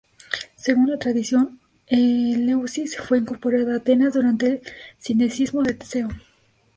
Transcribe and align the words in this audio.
Según 0.55 0.89
la 0.89 0.97
tradición, 0.97 1.59
Eleusis 1.85 2.97
fue 2.97 3.19
incorporada 3.19 3.73
a 3.75 3.77
Atenas 3.77 4.15
durante 4.15 4.47
el 4.47 4.61
sinecismo 4.97 5.61
de 5.61 5.75
Teseo. 5.75 6.07